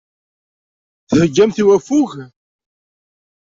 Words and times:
Theggamt 1.09 1.57
i 1.63 1.63
waffug. 1.67 2.11